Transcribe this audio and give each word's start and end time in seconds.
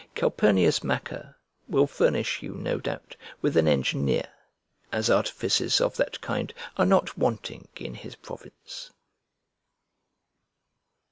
Calpurnius 0.15 0.83
Macer 0.83 1.35
will 1.67 1.85
furnish 1.85 2.41
you, 2.41 2.55
no 2.55 2.79
doubt, 2.79 3.15
with 3.39 3.55
an 3.55 3.67
engineer, 3.67 4.27
as 4.91 5.11
artificers 5.11 5.79
of 5.79 5.95
that 5.97 6.19
kind 6.21 6.51
are 6.75 6.87
not 6.87 7.19
wanting 7.19 7.67
in 7.75 7.93
his 7.93 8.15
province. 8.15 8.89